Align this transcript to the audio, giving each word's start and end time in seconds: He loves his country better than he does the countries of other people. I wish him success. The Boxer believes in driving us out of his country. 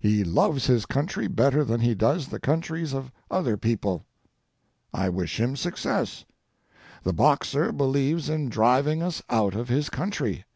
He 0.00 0.24
loves 0.24 0.64
his 0.66 0.86
country 0.86 1.26
better 1.26 1.62
than 1.62 1.80
he 1.80 1.94
does 1.94 2.28
the 2.28 2.40
countries 2.40 2.94
of 2.94 3.12
other 3.30 3.58
people. 3.58 4.06
I 4.94 5.10
wish 5.10 5.38
him 5.38 5.54
success. 5.54 6.24
The 7.02 7.12
Boxer 7.12 7.72
believes 7.72 8.30
in 8.30 8.48
driving 8.48 9.02
us 9.02 9.22
out 9.28 9.54
of 9.54 9.68
his 9.68 9.90
country. 9.90 10.46